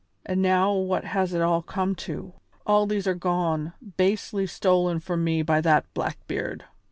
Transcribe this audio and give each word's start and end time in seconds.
And 0.25 0.41
now 0.41 0.73
what 0.73 1.03
has 1.05 1.31
it 1.31 1.43
all 1.43 1.61
come 1.61 1.93
to? 2.09 2.33
All 2.65 2.87
these 2.87 3.05
are 3.05 3.13
gone, 3.13 3.73
basely 3.97 4.47
stolen 4.47 4.99
from 4.99 5.23
me 5.23 5.43
by 5.43 5.61
that 5.61 5.85
Blackbeard." 5.93 6.65